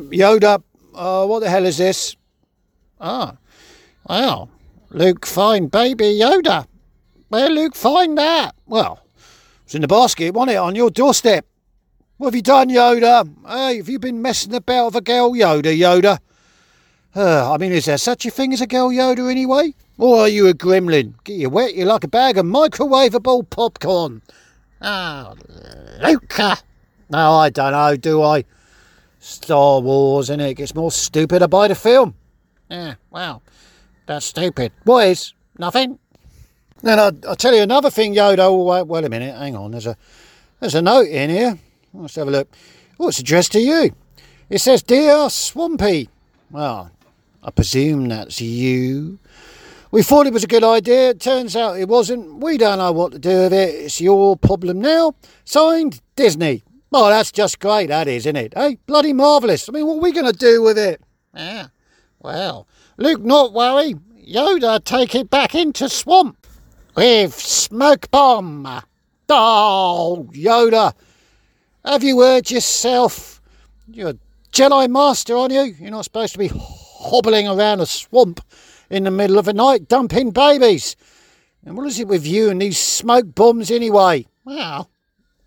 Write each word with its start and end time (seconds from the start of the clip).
Yoda, 0.00 0.62
uh, 0.94 1.26
what 1.26 1.40
the 1.40 1.50
hell 1.50 1.66
is 1.66 1.78
this? 1.78 2.16
Ah, 3.00 3.36
well, 4.08 4.48
Luke, 4.90 5.26
find 5.26 5.70
baby 5.70 6.18
Yoda. 6.20 6.66
Where 7.28 7.48
Luke 7.48 7.74
find 7.74 8.16
that? 8.18 8.54
Well, 8.66 9.04
it's 9.64 9.74
in 9.74 9.82
the 9.82 9.88
basket, 9.88 10.34
wasn't 10.34 10.52
it, 10.52 10.58
on 10.58 10.74
your 10.74 10.90
doorstep? 10.90 11.46
What 12.18 12.28
have 12.28 12.34
you 12.34 12.42
done, 12.42 12.68
Yoda? 12.68 13.28
Hey, 13.48 13.78
have 13.78 13.88
you 13.88 13.98
been 13.98 14.22
messing 14.22 14.54
about 14.54 14.86
with 14.86 14.96
a 14.96 15.00
girl 15.00 15.32
Yoda, 15.32 15.76
Yoda? 15.76 16.18
Uh, 17.14 17.52
I 17.52 17.58
mean, 17.58 17.72
is 17.72 17.86
there 17.86 17.98
such 17.98 18.24
a 18.26 18.30
thing 18.30 18.52
as 18.52 18.60
a 18.60 18.66
girl 18.66 18.90
Yoda 18.90 19.30
anyway? 19.30 19.74
Or 19.98 20.20
are 20.20 20.28
you 20.28 20.46
a 20.46 20.54
gremlin? 20.54 21.14
Get 21.24 21.36
you 21.36 21.50
wet, 21.50 21.74
you're 21.74 21.86
like 21.86 22.04
a 22.04 22.08
bag 22.08 22.38
of 22.38 22.46
microwavable 22.46 23.48
popcorn. 23.50 24.22
Ah, 24.80 25.32
oh, 25.32 26.06
Luca. 26.06 26.58
No, 27.10 27.32
I 27.34 27.50
don't 27.50 27.72
know, 27.72 27.96
do 27.96 28.22
I? 28.22 28.44
Star 29.22 29.80
Wars, 29.80 30.30
and 30.30 30.42
it 30.42 30.54
gets 30.54 30.74
more 30.74 30.90
stupider 30.90 31.46
by 31.46 31.68
the 31.68 31.76
film. 31.76 32.16
Yeah, 32.68 32.94
well, 33.08 33.40
that's 34.04 34.26
stupid. 34.26 34.72
What 34.82 35.06
is? 35.06 35.32
Nothing? 35.56 36.00
Then 36.82 36.98
I'll, 36.98 37.12
I'll 37.28 37.36
tell 37.36 37.54
you 37.54 37.62
another 37.62 37.88
thing, 37.88 38.14
Yoda. 38.14 38.40
Oh, 38.40 38.64
wait, 38.64 38.86
wait 38.88 39.04
a 39.04 39.08
minute, 39.08 39.36
hang 39.36 39.54
on. 39.54 39.70
There's 39.70 39.86
a 39.86 39.96
there's 40.58 40.74
a 40.74 40.82
note 40.82 41.06
in 41.06 41.30
here. 41.30 41.56
Let's 41.94 42.16
have 42.16 42.26
a 42.26 42.32
look. 42.32 42.48
Oh, 42.98 43.08
it's 43.08 43.20
addressed 43.20 43.52
to 43.52 43.60
you. 43.60 43.94
It 44.50 44.60
says, 44.60 44.82
Dear 44.82 45.30
Swampy. 45.30 46.08
Well, 46.50 46.90
I 47.44 47.50
presume 47.52 48.08
that's 48.08 48.40
you. 48.40 49.20
We 49.92 50.02
thought 50.02 50.26
it 50.26 50.32
was 50.32 50.42
a 50.42 50.48
good 50.48 50.64
idea. 50.64 51.10
It 51.10 51.20
turns 51.20 51.54
out 51.54 51.78
it 51.78 51.88
wasn't. 51.88 52.42
We 52.42 52.58
don't 52.58 52.78
know 52.78 52.90
what 52.90 53.12
to 53.12 53.20
do 53.20 53.42
with 53.42 53.52
it. 53.52 53.74
It's 53.84 54.00
your 54.00 54.36
problem 54.36 54.80
now. 54.80 55.14
Signed, 55.44 56.00
Disney. 56.16 56.64
Oh, 56.92 57.08
that's 57.08 57.32
just 57.32 57.58
great, 57.58 57.88
that 57.88 58.06
is, 58.06 58.26
isn't 58.26 58.36
it? 58.36 58.52
Hey, 58.54 58.78
bloody 58.86 59.12
marvellous. 59.12 59.68
I 59.68 59.72
mean, 59.72 59.86
what 59.86 59.96
are 59.96 60.00
we 60.00 60.12
going 60.12 60.30
to 60.30 60.38
do 60.38 60.62
with 60.62 60.76
it? 60.76 61.00
Yeah, 61.34 61.68
well, 62.20 62.68
Luke, 62.98 63.22
not 63.22 63.52
worry. 63.52 63.94
Yoda, 64.28 64.84
take 64.84 65.14
it 65.14 65.30
back 65.30 65.54
into 65.54 65.88
swamp 65.88 66.46
with 66.94 67.34
smoke 67.34 68.10
bomb. 68.10 68.82
Oh, 69.28 70.28
Yoda, 70.32 70.92
have 71.84 72.04
you 72.04 72.20
heard 72.20 72.50
yourself? 72.50 73.40
You're 73.88 74.10
a 74.10 74.18
Jedi 74.52 74.88
Master, 74.90 75.36
aren't 75.36 75.54
you? 75.54 75.74
You're 75.80 75.90
not 75.90 76.04
supposed 76.04 76.34
to 76.34 76.38
be 76.38 76.50
hobbling 76.54 77.48
around 77.48 77.80
a 77.80 77.86
swamp 77.86 78.40
in 78.90 79.04
the 79.04 79.10
middle 79.10 79.38
of 79.38 79.46
the 79.46 79.54
night 79.54 79.88
dumping 79.88 80.30
babies. 80.30 80.94
And 81.64 81.76
what 81.76 81.86
is 81.86 81.98
it 81.98 82.08
with 82.08 82.26
you 82.26 82.50
and 82.50 82.60
these 82.60 82.78
smoke 82.78 83.34
bombs 83.34 83.70
anyway? 83.70 84.26
Well, 84.44 84.90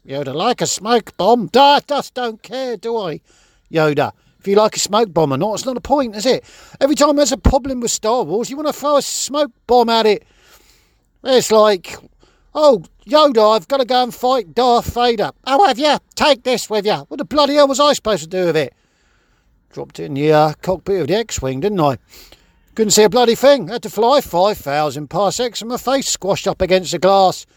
Yoda, 0.07 0.35
like 0.35 0.61
a 0.61 0.67
smoke 0.67 1.17
bomb. 1.17 1.49
I 1.55 1.81
just 1.87 2.13
don't 2.13 2.41
care, 2.43 2.77
do 2.77 2.95
I? 2.97 3.21
Yoda, 3.71 4.11
if 4.39 4.47
you 4.47 4.55
like 4.55 4.75
a 4.75 4.79
smoke 4.79 5.11
bomb 5.11 5.33
or 5.33 5.37
not, 5.37 5.55
it's 5.55 5.65
not 5.65 5.77
a 5.77 5.81
point, 5.81 6.15
is 6.15 6.27
it? 6.27 6.43
Every 6.79 6.95
time 6.95 7.15
there's 7.15 7.31
a 7.31 7.37
problem 7.37 7.79
with 7.79 7.89
Star 7.89 8.23
Wars, 8.23 8.49
you 8.49 8.55
want 8.55 8.67
to 8.67 8.73
throw 8.73 8.97
a 8.97 9.01
smoke 9.01 9.51
bomb 9.65 9.89
at 9.89 10.05
it. 10.05 10.23
It's 11.23 11.51
like, 11.51 11.97
oh, 12.53 12.83
Yoda, 13.07 13.55
I've 13.55 13.67
got 13.67 13.77
to 13.77 13.85
go 13.85 14.03
and 14.03 14.13
fight 14.13 14.53
Darth 14.53 14.93
Vader. 14.93 15.31
Oh, 15.47 15.65
have 15.65 15.79
you? 15.79 15.97
Take 16.13 16.43
this 16.43 16.69
with 16.69 16.85
you. 16.85 16.97
What 17.07 17.17
the 17.17 17.25
bloody 17.25 17.55
hell 17.55 17.67
was 17.67 17.79
I 17.79 17.93
supposed 17.93 18.21
to 18.21 18.29
do 18.29 18.45
with 18.45 18.57
it? 18.57 18.75
Dropped 19.71 19.99
it 19.99 20.05
in 20.05 20.13
the 20.13 20.31
uh, 20.31 20.53
cockpit 20.61 21.01
of 21.01 21.07
the 21.07 21.15
X-Wing, 21.15 21.61
didn't 21.61 21.79
I? 21.79 21.97
Couldn't 22.75 22.91
see 22.91 23.03
a 23.03 23.09
bloody 23.09 23.35
thing. 23.35 23.69
Had 23.69 23.81
to 23.83 23.89
fly 23.89 24.21
5,000 24.21 25.09
parsecs 25.09 25.61
and 25.61 25.69
my 25.69 25.77
face 25.77 26.07
squashed 26.09 26.47
up 26.47 26.61
against 26.61 26.91
the 26.91 26.99
glass. 26.99 27.47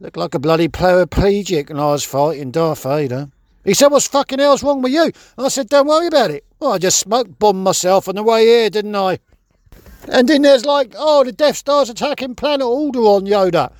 Looked 0.00 0.16
like 0.16 0.34
a 0.34 0.38
bloody 0.38 0.68
paraplegic 0.68 1.70
when 1.70 1.80
I 1.80 1.86
was 1.86 2.04
fighting 2.04 2.52
Darth 2.52 2.84
Vader. 2.84 3.30
He 3.64 3.74
said, 3.74 3.88
What's 3.88 4.06
fucking 4.06 4.38
hell's 4.38 4.62
wrong 4.62 4.80
with 4.80 4.92
you? 4.92 5.10
I 5.36 5.48
said, 5.48 5.68
Don't 5.68 5.88
worry 5.88 6.06
about 6.06 6.30
it. 6.30 6.44
Well, 6.60 6.70
I 6.70 6.78
just 6.78 7.00
smoke 7.00 7.26
bombed 7.40 7.64
myself 7.64 8.08
on 8.08 8.14
the 8.14 8.22
way 8.22 8.46
here, 8.46 8.70
didn't 8.70 8.94
I? 8.94 9.18
And 10.08 10.28
then 10.28 10.42
there's 10.42 10.64
like, 10.64 10.94
Oh, 10.96 11.24
the 11.24 11.32
Death 11.32 11.56
Star's 11.56 11.90
attacking 11.90 12.36
planet 12.36 12.64
Alderaan, 12.64 13.26
Yoda. 13.26 13.72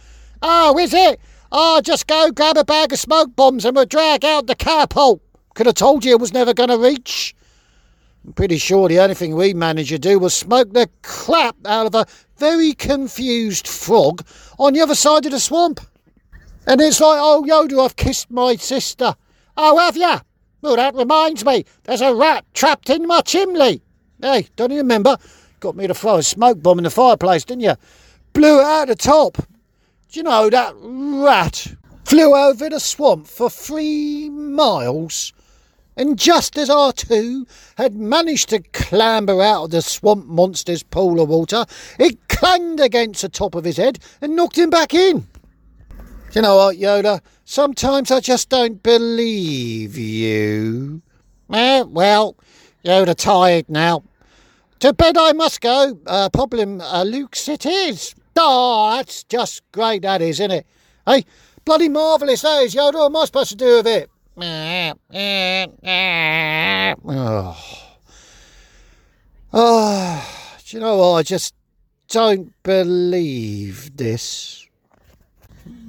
Oh, 0.43 0.77
is 0.77 0.93
it? 0.93 1.21
Oh, 1.53 1.81
just 1.81 2.09
go 2.09 2.33
grab 2.33 2.57
a 2.57 2.65
bag 2.65 2.93
of 2.93 2.99
smoke 2.99 3.37
bombs 3.37 3.65
and 3.65 3.77
we'll 3.77 3.87
drag 3.87 4.25
out 4.25 4.49
the 4.49 4.57
catapult. 4.57 5.23
Could 5.55 5.67
have 5.67 5.77
told 5.77 6.05
you 6.05 6.11
it 6.13 6.21
was 6.21 6.33
never 6.33 6.53
going 6.53 6.71
to 6.71 6.79
reach. 6.79 7.33
I'm 8.27 8.33
pretty 8.33 8.59
sure 8.59 8.89
the 8.89 8.99
only 8.99 9.15
thing 9.15 9.37
we 9.37 9.55
managed 9.55 9.91
to 9.91 10.01
do 10.01 10.19
was 10.19 10.35
smoke 10.35 10.73
the 10.73 10.91
crap 11.03 11.55
out 11.65 11.87
of 11.87 11.95
a 11.95 12.07
very 12.39 12.73
confused 12.73 13.69
frog 13.69 14.27
on 14.59 14.73
the 14.73 14.81
other 14.81 14.97
side 14.97 15.25
of 15.25 15.31
the 15.31 15.39
swamp. 15.39 15.81
And 16.69 16.83
it's 16.83 17.01
like, 17.01 17.19
oh, 17.19 17.47
Yoda, 17.49 17.83
I've 17.83 17.97
kissed 17.97 18.31
my 18.31 18.55
sister. 18.57 19.17
Oh, 19.57 19.79
have 19.79 19.97
ya? 19.97 20.21
Well, 20.61 20.77
that 20.77 20.95
reminds 20.95 21.43
me, 21.43 21.65
there's 21.85 22.03
a 22.03 22.15
rat 22.15 22.45
trapped 22.53 22.91
in 22.91 23.07
my 23.07 23.23
chimney. 23.23 23.81
Hey, 24.21 24.49
don't 24.55 24.71
you 24.71 24.77
remember? 24.77 25.17
Got 25.61 25.77
me 25.77 25.87
to 25.87 25.95
throw 25.95 26.17
a 26.17 26.23
smoke 26.23 26.63
bomb 26.63 26.77
in 26.77 26.85
the 26.85 26.91
fireplace, 26.91 27.47
didn't 27.47 27.63
you? 27.63 27.75
Blew 28.35 28.61
it 28.61 28.67
out 28.67 28.89
the 28.89 28.97
top. 28.97 29.39
Do 29.39 30.21
you 30.21 30.23
know 30.23 30.51
that 30.51 30.75
rat 30.77 31.69
flew 32.05 32.37
over 32.37 32.69
the 32.69 32.81
swamp 32.81 33.29
for 33.29 33.49
three 33.49 34.29
miles? 34.29 35.33
And 35.97 36.19
just 36.19 36.59
as 36.59 36.69
R2 36.69 37.49
had 37.79 37.95
managed 37.95 38.51
to 38.51 38.61
clamber 38.75 39.41
out 39.41 39.65
of 39.65 39.71
the 39.71 39.81
swamp 39.81 40.27
monster's 40.27 40.83
pool 40.83 41.19
of 41.19 41.31
water, 41.31 41.65
it 41.99 42.29
clanged 42.29 42.81
against 42.81 43.23
the 43.23 43.31
top 43.31 43.55
of 43.55 43.65
his 43.65 43.79
head 43.79 44.01
and 44.21 44.37
knocked 44.37 44.59
him 44.59 44.69
back 44.69 44.93
in. 44.93 45.27
You 46.39 46.43
know 46.43 46.55
what, 46.55 46.77
Yoda? 46.77 47.21
Sometimes 47.45 48.13
I 48.13 48.21
just 48.21 48.49
don't 48.49 48.81
believe 48.81 49.99
you. 49.99 51.03
Eh, 51.53 51.83
well, 51.83 52.37
Yoda 52.85 53.17
tired 53.17 53.69
now. 53.69 54.05
To 54.79 54.93
bed 54.93 55.17
I 55.19 55.33
must 55.33 55.61
go. 55.61 55.99
Uh, 56.07 56.29
problem, 56.29 56.81
uh, 56.81 57.03
Luke's 57.03 57.49
it 57.49 57.67
is. 57.67 58.15
Oh, 58.37 58.95
that's 58.97 59.25
just 59.25 59.65
great, 59.73 60.03
that 60.03 60.23
is, 60.23 60.39
isn't 60.39 60.53
it? 60.53 60.67
Hey, 61.05 61.25
bloody 61.65 61.89
marvellous, 61.89 62.43
that 62.43 62.63
is, 62.63 62.73
Yoda. 62.73 62.95
What 62.95 63.07
am 63.07 63.17
I 63.17 63.25
supposed 63.25 63.51
to 63.51 63.57
do 63.57 63.79
with 63.79 63.89
it? 63.89 64.09
Oh. 67.05 67.57
Oh, 69.53 70.55
do 70.69 70.77
you 70.77 70.81
know 70.81 70.99
what? 70.99 71.15
I 71.15 71.23
just 71.25 71.53
don't 72.07 72.53
believe 72.63 73.97
this. 73.97 74.68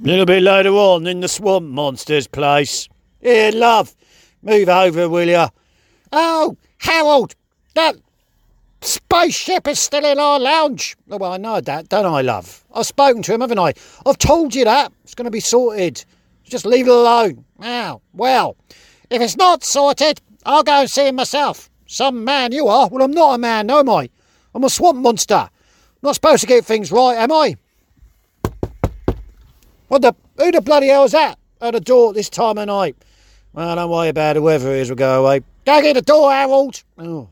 Little 0.02 0.26
bit 0.26 0.42
later 0.42 0.70
on 0.70 1.06
in 1.06 1.20
the 1.20 1.28
swamp 1.28 1.68
monster's 1.68 2.26
place. 2.26 2.88
Here, 3.20 3.52
love, 3.52 3.94
move 4.42 4.68
over, 4.68 5.08
will 5.08 5.28
you? 5.28 5.46
Oh, 6.12 6.56
Harold, 6.78 7.34
that 7.74 7.96
spaceship 8.80 9.68
is 9.68 9.78
still 9.78 10.04
in 10.04 10.18
our 10.18 10.40
lounge. 10.40 10.96
Oh, 11.10 11.18
well, 11.18 11.32
I 11.32 11.36
know 11.36 11.60
that, 11.60 11.88
don't 11.88 12.06
I, 12.06 12.22
love? 12.22 12.64
I've 12.74 12.86
spoken 12.86 13.22
to 13.22 13.34
him, 13.34 13.42
haven't 13.42 13.58
I? 13.58 13.74
I've 14.06 14.18
told 14.18 14.54
you 14.54 14.64
that. 14.64 14.92
It's 15.04 15.14
going 15.14 15.26
to 15.26 15.30
be 15.30 15.40
sorted. 15.40 16.04
Just 16.44 16.64
leave 16.64 16.88
it 16.88 16.90
alone. 16.90 17.44
Now, 17.58 18.00
well, 18.14 18.56
if 19.10 19.20
it's 19.20 19.36
not 19.36 19.62
sorted, 19.62 20.20
I'll 20.46 20.62
go 20.62 20.80
and 20.80 20.90
see 20.90 21.08
him 21.08 21.16
myself. 21.16 21.70
Some 21.86 22.24
man 22.24 22.52
you 22.52 22.68
are. 22.68 22.88
Well, 22.88 23.02
I'm 23.02 23.10
not 23.10 23.34
a 23.34 23.38
man, 23.38 23.66
no, 23.66 23.80
am 23.80 23.90
I? 23.90 24.08
I'm 24.54 24.64
a 24.64 24.70
swamp 24.70 24.98
monster. 24.98 25.34
I'm 25.34 25.50
not 26.02 26.14
supposed 26.14 26.40
to 26.40 26.46
get 26.46 26.64
things 26.64 26.90
right, 26.90 27.16
am 27.16 27.32
I? 27.32 27.56
What 29.90 30.02
the? 30.02 30.14
Who 30.38 30.52
the 30.52 30.60
bloody 30.60 30.86
hell 30.86 31.02
is 31.02 31.10
that 31.12 31.36
at 31.60 31.72
the 31.72 31.80
door 31.80 32.10
at 32.10 32.14
this 32.14 32.30
time 32.30 32.58
of 32.58 32.68
night? 32.68 32.94
Well, 33.52 33.74
don't 33.74 33.90
worry 33.90 34.06
about 34.06 34.36
it. 34.36 34.38
Whoever 34.38 34.70
it 34.70 34.82
is 34.82 34.88
will 34.88 34.94
go 34.94 35.24
away. 35.24 35.40
Go 35.66 35.82
get 35.82 35.94
the 35.94 36.02
door, 36.02 36.30
Harold. 36.30 36.84
Oh. 36.96 37.28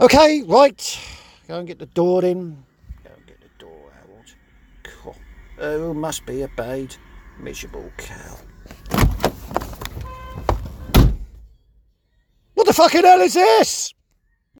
Okay, 0.00 0.44
right. 0.46 1.00
Go 1.48 1.58
and 1.58 1.66
get 1.66 1.80
the 1.80 1.86
door 1.86 2.24
in. 2.24 2.62
Go 3.02 3.10
and 3.12 3.26
get 3.26 3.40
the 3.40 3.48
door, 3.58 3.90
Harold. 3.92 5.16
Oh, 5.58 5.92
must 5.94 6.24
be 6.26 6.44
obeyed. 6.44 6.94
Miserable 7.40 7.90
cow. 7.96 8.38
What 12.54 12.68
the 12.68 12.72
fucking 12.72 13.02
hell 13.02 13.20
is 13.20 13.34
this? 13.34 13.94